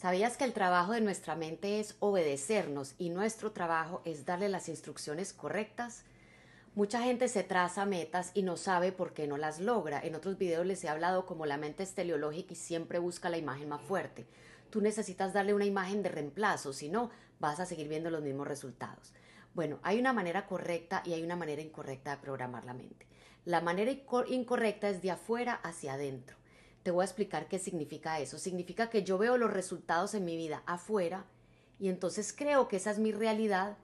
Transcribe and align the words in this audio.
¿Sabías 0.00 0.38
que 0.38 0.44
el 0.44 0.54
trabajo 0.54 0.92
de 0.92 1.02
nuestra 1.02 1.36
mente 1.36 1.78
es 1.78 1.94
obedecernos 2.00 2.94
y 2.96 3.10
nuestro 3.10 3.52
trabajo 3.52 4.00
es 4.06 4.24
darle 4.24 4.48
las 4.48 4.70
instrucciones 4.70 5.34
correctas? 5.34 6.04
Mucha 6.74 7.02
gente 7.02 7.28
se 7.28 7.42
traza 7.42 7.84
metas 7.84 8.30
y 8.32 8.42
no 8.42 8.56
sabe 8.56 8.92
por 8.92 9.12
qué 9.12 9.26
no 9.26 9.36
las 9.36 9.60
logra. 9.60 10.00
En 10.00 10.14
otros 10.14 10.38
videos 10.38 10.64
les 10.64 10.82
he 10.84 10.88
hablado 10.88 11.26
como 11.26 11.44
la 11.44 11.58
mente 11.58 11.82
es 11.82 11.92
teleológica 11.92 12.54
y 12.54 12.56
siempre 12.56 12.98
busca 12.98 13.28
la 13.28 13.36
imagen 13.36 13.68
más 13.68 13.82
fuerte. 13.82 14.24
Tú 14.70 14.80
necesitas 14.80 15.34
darle 15.34 15.52
una 15.52 15.66
imagen 15.66 16.02
de 16.02 16.08
reemplazo, 16.08 16.72
si 16.72 16.88
no, 16.88 17.10
vas 17.38 17.60
a 17.60 17.66
seguir 17.66 17.86
viendo 17.86 18.08
los 18.08 18.22
mismos 18.22 18.48
resultados. 18.48 19.12
Bueno, 19.52 19.80
hay 19.82 20.00
una 20.00 20.14
manera 20.14 20.46
correcta 20.46 21.02
y 21.04 21.12
hay 21.12 21.22
una 21.22 21.36
manera 21.36 21.60
incorrecta 21.60 22.12
de 22.12 22.22
programar 22.22 22.64
la 22.64 22.72
mente. 22.72 23.06
La 23.44 23.60
manera 23.60 23.90
incorrecta 23.90 24.88
es 24.88 25.02
de 25.02 25.10
afuera 25.10 25.60
hacia 25.62 25.92
adentro. 25.92 26.39
Te 26.82 26.90
voy 26.90 27.02
a 27.02 27.04
explicar 27.04 27.48
qué 27.48 27.58
significa 27.58 28.20
eso. 28.20 28.38
Significa 28.38 28.90
que 28.90 29.02
yo 29.04 29.18
veo 29.18 29.36
los 29.36 29.52
resultados 29.52 30.14
en 30.14 30.24
mi 30.24 30.36
vida 30.36 30.62
afuera 30.66 31.26
y 31.78 31.88
entonces 31.88 32.32
creo 32.36 32.68
que 32.68 32.76
esa 32.76 32.90
es 32.90 32.98
mi 32.98 33.12
realidad 33.12 33.76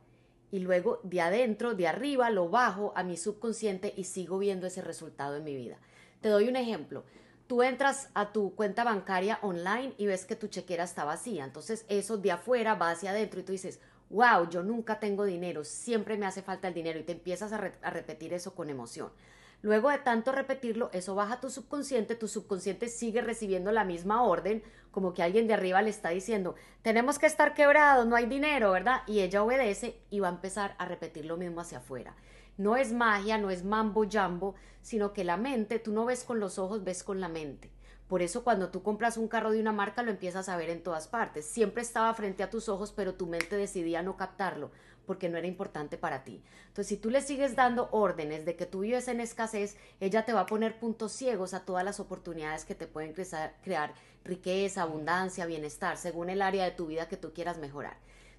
y 0.50 0.60
luego 0.60 1.00
de 1.02 1.20
adentro, 1.20 1.74
de 1.74 1.88
arriba, 1.88 2.30
lo 2.30 2.48
bajo 2.48 2.92
a 2.96 3.02
mi 3.02 3.16
subconsciente 3.16 3.92
y 3.96 4.04
sigo 4.04 4.38
viendo 4.38 4.66
ese 4.66 4.80
resultado 4.80 5.36
en 5.36 5.44
mi 5.44 5.56
vida. 5.56 5.76
Te 6.20 6.28
doy 6.28 6.48
un 6.48 6.56
ejemplo. 6.56 7.04
Tú 7.46 7.62
entras 7.62 8.08
a 8.14 8.32
tu 8.32 8.54
cuenta 8.54 8.84
bancaria 8.84 9.38
online 9.42 9.94
y 9.98 10.06
ves 10.06 10.24
que 10.24 10.36
tu 10.36 10.48
chequera 10.48 10.84
está 10.84 11.04
vacía. 11.04 11.44
Entonces 11.44 11.84
eso 11.88 12.16
de 12.16 12.32
afuera 12.32 12.74
va 12.74 12.90
hacia 12.90 13.10
adentro 13.10 13.40
y 13.40 13.42
tú 13.44 13.52
dices, 13.52 13.80
wow, 14.10 14.48
yo 14.48 14.62
nunca 14.62 15.00
tengo 15.00 15.24
dinero, 15.24 15.64
siempre 15.64 16.16
me 16.16 16.26
hace 16.26 16.42
falta 16.42 16.68
el 16.68 16.74
dinero 16.74 16.98
y 16.98 17.02
te 17.02 17.12
empiezas 17.12 17.52
a, 17.52 17.72
a 17.82 17.90
repetir 17.90 18.32
eso 18.32 18.54
con 18.54 18.70
emoción. 18.70 19.10
Luego 19.62 19.90
de 19.90 19.98
tanto 19.98 20.32
repetirlo, 20.32 20.90
eso 20.92 21.14
baja 21.14 21.40
tu 21.40 21.50
subconsciente, 21.50 22.14
tu 22.14 22.28
subconsciente 22.28 22.88
sigue 22.88 23.20
recibiendo 23.20 23.72
la 23.72 23.84
misma 23.84 24.22
orden, 24.22 24.62
como 24.90 25.12
que 25.12 25.22
alguien 25.22 25.46
de 25.46 25.54
arriba 25.54 25.82
le 25.82 25.90
está 25.90 26.10
diciendo, 26.10 26.54
tenemos 26.82 27.18
que 27.18 27.26
estar 27.26 27.54
quebrados, 27.54 28.06
no 28.06 28.16
hay 28.16 28.26
dinero, 28.26 28.70
¿verdad? 28.72 29.02
Y 29.06 29.20
ella 29.20 29.42
obedece 29.42 30.00
y 30.10 30.20
va 30.20 30.28
a 30.28 30.32
empezar 30.32 30.74
a 30.78 30.84
repetir 30.86 31.24
lo 31.24 31.36
mismo 31.36 31.60
hacia 31.60 31.78
afuera. 31.78 32.14
No 32.58 32.76
es 32.76 32.92
magia, 32.92 33.38
no 33.38 33.50
es 33.50 33.64
mambo 33.64 34.06
jambo, 34.10 34.54
sino 34.82 35.12
que 35.12 35.24
la 35.24 35.36
mente, 35.36 35.78
tú 35.78 35.92
no 35.92 36.04
ves 36.04 36.24
con 36.24 36.40
los 36.40 36.58
ojos, 36.58 36.84
ves 36.84 37.02
con 37.02 37.20
la 37.20 37.28
mente. 37.28 37.70
Por 38.08 38.22
eso 38.22 38.44
cuando 38.44 38.68
tú 38.68 38.82
compras 38.82 39.16
un 39.16 39.26
carro 39.26 39.50
de 39.50 39.60
una 39.60 39.72
marca 39.72 40.02
lo 40.02 40.10
empiezas 40.10 40.48
a 40.48 40.56
ver 40.56 40.70
en 40.70 40.82
todas 40.82 41.08
partes. 41.08 41.44
Siempre 41.44 41.82
estaba 41.82 42.12
frente 42.14 42.42
a 42.42 42.50
tus 42.50 42.68
ojos, 42.68 42.92
pero 42.94 43.14
tu 43.14 43.26
mente 43.26 43.56
decidía 43.56 44.02
no 44.02 44.16
captarlo 44.16 44.70
porque 45.06 45.28
no 45.28 45.38
era 45.38 45.46
importante 45.46 45.96
para 45.96 46.24
ti. 46.24 46.42
Entonces, 46.68 46.88
si 46.88 46.96
tú 46.96 47.10
le 47.10 47.20
sigues 47.20 47.56
dando 47.56 47.88
órdenes 47.92 48.44
de 48.44 48.56
que 48.56 48.66
tú 48.66 48.80
vives 48.80 49.08
en 49.08 49.20
escasez, 49.20 49.76
ella 50.00 50.24
te 50.24 50.32
va 50.32 50.40
a 50.40 50.46
poner 50.46 50.78
puntos 50.78 51.12
ciegos 51.12 51.54
a 51.54 51.64
todas 51.64 51.84
las 51.84 52.00
oportunidades 52.00 52.64
que 52.64 52.74
te 52.74 52.86
pueden 52.86 53.14
crear 53.14 53.94
riqueza, 54.24 54.82
abundancia, 54.82 55.46
bienestar, 55.46 55.96
según 55.96 56.28
el 56.28 56.42
área 56.42 56.64
de 56.64 56.72
tu 56.72 56.86
vida 56.86 57.08
que 57.08 57.16
tú 57.16 57.32
quieras 57.32 57.58
mejorar. 57.58 57.96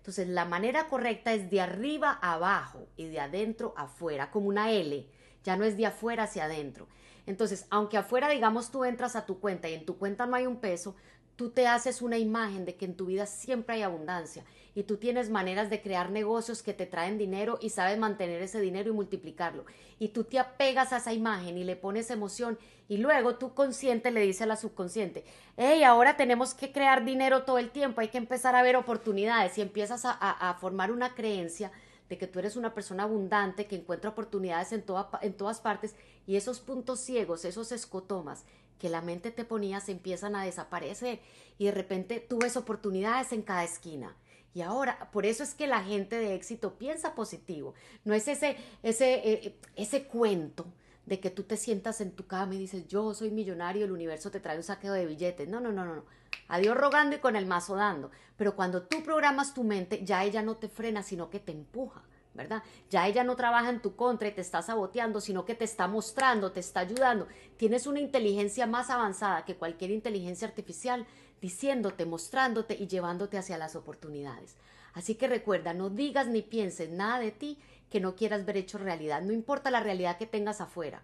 Entonces, 0.08 0.30
la 0.30 0.46
manera 0.46 0.88
correcta 0.88 1.34
es 1.34 1.50
de 1.50 1.60
arriba 1.60 2.18
a 2.22 2.36
abajo 2.36 2.88
y 2.96 3.08
de 3.08 3.20
adentro 3.20 3.74
afuera, 3.76 4.32
como 4.32 4.48
una 4.48 4.72
L. 4.72 5.06
Ya 5.44 5.58
no 5.58 5.66
es 5.66 5.76
de 5.76 5.86
afuera 5.86 6.24
hacia 6.24 6.46
adentro. 6.46 6.88
Entonces, 7.26 7.68
aunque 7.72 7.98
afuera, 7.98 8.30
digamos, 8.30 8.72
tú 8.72 8.86
entras 8.86 9.18
a 9.18 9.26
tu 9.26 9.42
cuenta 9.42 9.68
y 9.68 9.74
en 9.74 9.86
tu 9.86 9.98
cuenta 9.98 10.26
no 10.26 10.38
hay 10.38 10.48
un 10.48 10.62
peso, 10.62 10.96
tú 11.38 11.52
te 11.52 11.68
haces 11.68 12.02
una 12.02 12.18
imagen 12.18 12.66
de 12.66 12.76
que 12.76 12.86
en 12.86 12.98
tu 12.98 13.06
vida 13.06 13.28
siempre 13.28 13.76
hay 13.76 13.84
abundancia 13.84 14.44
y 14.74 14.84
tú 14.84 14.98
tienes 14.98 15.30
maneras 15.30 15.70
de 15.70 15.82
crear 15.82 16.10
negocios 16.10 16.64
que 16.64 16.74
te 16.74 16.88
traen 16.88 17.18
dinero 17.18 17.60
y 17.62 17.70
sabes 17.70 17.98
mantener 17.98 18.42
ese 18.42 18.60
dinero 18.60 18.90
y 18.90 18.94
multiplicarlo. 18.94 19.66
Y 20.00 20.10
tú 20.10 20.24
te 20.24 20.40
apegas 20.40 20.94
a 20.94 20.98
esa 20.98 21.14
imagen 21.14 21.58
y 21.58 21.64
le 21.64 21.76
pones 21.76 22.10
emoción 22.10 22.58
y 22.90 22.98
luego 22.98 23.36
tu 23.36 23.54
consciente 23.54 24.12
le 24.12 24.22
dice 24.22 24.44
a 24.44 24.48
la 24.48 24.56
subconsciente, 24.56 25.24
hey, 25.58 25.84
ahora 25.84 26.18
tenemos 26.18 26.56
que 26.56 26.72
crear 26.72 27.06
dinero 27.06 27.44
todo 27.44 27.60
el 27.60 27.70
tiempo, 27.70 28.02
hay 28.02 28.10
que 28.10 28.18
empezar 28.18 28.56
a 28.56 28.64
ver 28.64 28.76
oportunidades 28.76 29.58
y 29.58 29.62
empiezas 29.62 30.04
a, 30.06 30.58
formar 30.60 30.92
una 30.92 31.14
creencia 31.14 31.72
de 32.10 32.18
que 32.18 32.28
tú 32.28 32.40
eres 32.40 32.56
una 32.56 32.74
persona 32.74 33.04
abundante, 33.04 33.68
que 33.68 33.76
encuentra 33.76 34.10
oportunidades 34.10 34.72
en, 34.72 34.84
en 35.22 35.34
todas 35.34 35.60
partes 35.60 35.96
y 36.26 36.36
esos 36.36 36.62
puntos 36.62 37.00
ciegos, 37.00 37.46
esos 37.46 37.72
escotomas 37.72 38.46
que 38.80 38.90
la 38.90 39.02
mente 39.02 39.32
te 39.32 39.46
ponía 39.46 39.80
se 39.80 39.92
empiezan 39.92 40.36
a 40.36 40.44
desaparecer 40.44 41.20
y 41.58 41.66
de 41.66 41.72
repente 41.72 42.20
tú 42.20 42.40
ves 42.40 42.58
oportunidades 42.58 43.32
en 43.32 43.42
cada 43.42 43.64
esquina. 43.64 44.16
Y 44.54 44.62
ahora, 44.62 45.10
por 45.12 45.26
eso 45.26 45.44
es 45.44 45.54
que 45.54 45.68
la 45.68 45.84
gente 45.84 46.18
de 46.18 46.34
éxito 46.34 46.78
piensa 46.78 47.14
positivo. 47.14 47.76
No 48.06 48.14
es 48.14 48.28
ese, 48.28 48.58
ese, 48.82 49.32
eh, 49.32 49.60
ese 49.76 50.06
cuento 50.06 50.66
de 51.06 51.20
que 51.20 51.30
tú 51.30 51.44
te 51.44 51.58
sientas 51.58 52.02
en 52.02 52.12
tu 52.12 52.26
cama 52.26 52.56
y 52.56 52.60
dices, 52.60 52.88
yo 52.88 53.14
soy 53.14 53.30
millonario, 53.30 53.86
el 53.86 53.92
universo 53.92 54.32
te 54.32 54.40
trae 54.40 54.58
un 54.58 54.64
saqueo 54.64 54.94
de 54.94 55.06
billetes. 55.06 55.48
No, 55.48 55.60
no, 55.60 55.72
no, 55.72 55.86
no. 55.86 56.06
A 56.48 56.60
Dios 56.60 56.76
rogando 56.76 57.16
y 57.16 57.20
con 57.20 57.36
el 57.36 57.46
mazo 57.46 57.76
dando. 57.76 58.10
Pero 58.36 58.56
cuando 58.56 58.84
tú 58.84 59.04
programas 59.04 59.54
tu 59.54 59.64
mente, 59.64 60.04
ya 60.04 60.24
ella 60.24 60.42
no 60.42 60.58
te 60.58 60.70
frena, 60.70 61.04
sino 61.04 61.30
que 61.30 61.40
te 61.40 61.52
empuja. 61.52 62.04
¿Verdad? 62.38 62.64
Ya 62.90 63.06
ella 63.08 63.26
no 63.26 63.36
trabaja 63.36 63.70
en 63.70 63.82
tu 63.82 63.98
contra 63.98 64.30
y 64.30 64.32
te 64.32 64.40
está 64.40 64.62
saboteando, 64.62 65.20
sino 65.20 65.44
que 65.44 65.56
te 65.56 65.66
está 65.66 65.88
mostrando, 65.88 66.54
te 66.54 66.62
está 66.62 66.80
ayudando. 66.80 67.28
Tienes 67.58 67.88
una 67.88 68.00
inteligencia 68.00 68.66
más 68.66 68.90
avanzada 68.90 69.44
que 69.44 69.56
cualquier 69.56 69.92
inteligencia 69.92 70.48
artificial, 70.48 71.06
diciéndote, 71.42 72.06
mostrándote 72.06 72.76
y 72.80 72.88
llevándote 72.88 73.38
hacia 73.38 73.58
las 73.58 73.76
oportunidades. 73.76 74.56
Así 74.94 75.16
que 75.16 75.28
recuerda, 75.28 75.74
no 75.74 75.90
digas 75.90 76.28
ni 76.28 76.42
pienses 76.42 76.90
nada 76.90 77.20
de 77.20 77.32
ti 77.32 77.60
que 77.90 78.00
no 78.00 78.16
quieras 78.16 78.46
ver 78.46 78.58
hecho 78.58 78.78
realidad, 78.78 79.22
no 79.22 79.34
importa 79.34 79.72
la 79.72 79.80
realidad 79.80 80.18
que 80.18 80.26
tengas 80.26 80.62
afuera. 80.62 81.04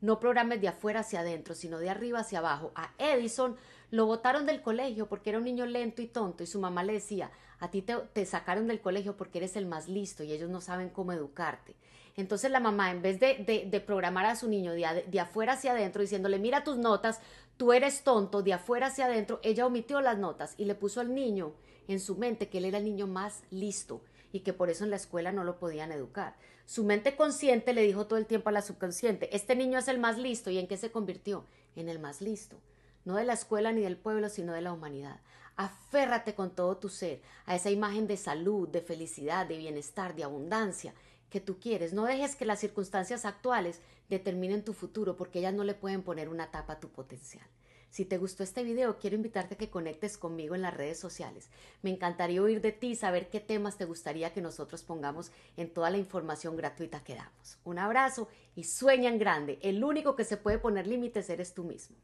No 0.00 0.20
programes 0.20 0.60
de 0.60 0.68
afuera 0.68 1.00
hacia 1.00 1.20
adentro, 1.20 1.54
sino 1.54 1.78
de 1.78 1.88
arriba 1.88 2.20
hacia 2.20 2.40
abajo. 2.40 2.72
A 2.74 2.92
Edison 2.98 3.56
lo 3.90 4.06
botaron 4.06 4.46
del 4.46 4.62
colegio 4.62 5.08
porque 5.08 5.30
era 5.30 5.38
un 5.38 5.44
niño 5.44 5.66
lento 5.66 6.02
y 6.02 6.06
tonto 6.06 6.42
y 6.42 6.46
su 6.46 6.60
mamá 6.60 6.82
le 6.82 6.94
decía, 6.94 7.30
a 7.60 7.70
ti 7.70 7.82
te, 7.82 8.26
sacaron 8.26 8.66
del 8.66 8.80
colegio 8.80 9.16
porque 9.16 9.38
eres 9.38 9.56
el 9.56 9.66
más 9.66 9.88
listo 9.88 10.22
y 10.22 10.32
ellos 10.32 10.50
no 10.50 10.60
saben 10.60 10.90
cómo 10.90 11.12
educarte. 11.12 11.74
Entonces 12.16 12.50
la 12.50 12.60
mamá, 12.60 12.90
en 12.90 13.02
vez 13.02 13.18
de, 13.18 13.66
de, 13.68 13.80
programar 13.80 14.26
a 14.26 14.36
su 14.36 14.48
niño 14.48 14.72
de, 14.72 15.04
de, 15.06 15.20
afuera 15.20 15.54
hacia 15.54 15.72
adentro, 15.72 16.02
diciéndole, 16.02 16.38
mira 16.38 16.62
tus 16.62 16.76
notas, 16.76 17.20
tú 17.56 17.72
eres 17.72 18.04
tonto, 18.04 18.42
de 18.42 18.52
afuera 18.52 18.86
hacia 18.86 19.06
adentro, 19.06 19.40
ella 19.42 19.66
omitió 19.66 20.00
las 20.00 20.18
notas 20.18 20.54
y 20.56 20.64
le 20.64 20.76
puso 20.76 21.00
al 21.00 21.14
niño 21.14 21.54
en 21.88 21.98
su 22.00 22.16
mente 22.16 22.48
que 22.48 22.58
él 22.58 22.66
era 22.66 22.78
el 22.78 22.84
niño 22.84 23.06
más 23.06 23.42
listo 23.50 24.00
y 24.32 24.40
que 24.40 24.52
por 24.52 24.70
eso 24.70 24.84
en 24.84 24.90
la 24.90 24.96
escuela 24.96 25.32
no 25.32 25.42
lo 25.42 25.58
podían 25.58 25.90
educar. 25.90 26.36
Su 26.66 26.84
mente 26.84 27.16
consciente 27.16 27.72
le 27.72 27.82
dijo 27.82 28.06
todo 28.06 28.18
el 28.18 28.26
tiempo 28.26 28.48
a 28.48 28.52
la 28.52 28.62
subconsciente, 28.62 29.34
este 29.34 29.56
niño 29.56 29.78
es 29.78 29.88
el 29.88 29.98
más 29.98 30.16
listo 30.16 30.50
y 30.50 30.58
en 30.58 30.68
qué 30.68 30.76
se 30.76 30.90
convirtió? 30.92 31.44
En 31.74 31.88
el 31.88 31.98
más 31.98 32.20
listo 32.20 32.56
no 33.04 33.16
de 33.16 33.24
la 33.24 33.34
escuela 33.34 33.72
ni 33.72 33.82
del 33.82 33.96
pueblo, 33.96 34.28
sino 34.28 34.52
de 34.52 34.62
la 34.62 34.72
humanidad. 34.72 35.20
Aférrate 35.56 36.34
con 36.34 36.54
todo 36.54 36.76
tu 36.78 36.88
ser 36.88 37.20
a 37.46 37.54
esa 37.54 37.70
imagen 37.70 38.06
de 38.06 38.16
salud, 38.16 38.68
de 38.68 38.80
felicidad, 38.80 39.46
de 39.46 39.58
bienestar, 39.58 40.14
de 40.14 40.24
abundancia 40.24 40.94
que 41.30 41.40
tú 41.40 41.58
quieres. 41.58 41.92
No 41.92 42.04
dejes 42.04 42.36
que 42.36 42.44
las 42.44 42.60
circunstancias 42.60 43.24
actuales 43.24 43.80
determinen 44.08 44.64
tu 44.64 44.72
futuro 44.72 45.16
porque 45.16 45.38
ellas 45.38 45.54
no 45.54 45.64
le 45.64 45.74
pueden 45.74 46.02
poner 46.02 46.28
una 46.28 46.50
tapa 46.50 46.74
a 46.74 46.80
tu 46.80 46.88
potencial. 46.90 47.46
Si 47.90 48.04
te 48.04 48.18
gustó 48.18 48.42
este 48.42 48.64
video, 48.64 48.98
quiero 48.98 49.14
invitarte 49.14 49.54
a 49.54 49.56
que 49.56 49.70
conectes 49.70 50.18
conmigo 50.18 50.56
en 50.56 50.62
las 50.62 50.74
redes 50.74 50.98
sociales. 50.98 51.48
Me 51.80 51.90
encantaría 51.90 52.42
oír 52.42 52.60
de 52.60 52.72
ti, 52.72 52.96
saber 52.96 53.30
qué 53.30 53.38
temas 53.38 53.76
te 53.76 53.84
gustaría 53.84 54.32
que 54.32 54.40
nosotros 54.40 54.82
pongamos 54.82 55.30
en 55.56 55.72
toda 55.72 55.90
la 55.90 55.98
información 55.98 56.56
gratuita 56.56 57.04
que 57.04 57.14
damos. 57.14 57.58
Un 57.62 57.78
abrazo 57.78 58.26
y 58.56 58.64
sueña 58.64 59.10
en 59.10 59.20
grande. 59.20 59.60
El 59.62 59.84
único 59.84 60.16
que 60.16 60.24
se 60.24 60.36
puede 60.36 60.58
poner 60.58 60.88
límites 60.88 61.30
eres 61.30 61.54
tú 61.54 61.62
mismo. 61.62 61.96